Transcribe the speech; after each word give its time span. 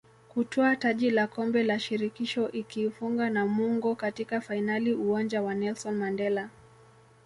kutwaa 0.29 0.75
taji 0.75 1.09
la 1.11 1.27
Kombe 1.27 1.63
la 1.63 1.79
Shirikisho 1.79 2.51
ikiifunga 2.51 3.29
Namungo 3.29 3.95
katika 3.95 4.41
fainali 4.41 4.93
Uwanja 4.93 5.41
wa 5.41 5.53
Nelson 5.55 5.95
Mandela 5.95 6.49